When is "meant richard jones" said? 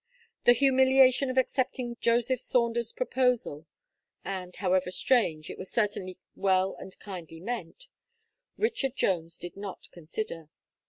7.39-9.37